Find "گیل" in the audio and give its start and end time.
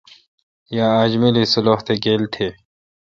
2.03-2.23